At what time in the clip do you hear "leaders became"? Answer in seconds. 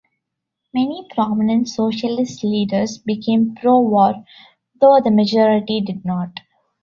2.43-3.53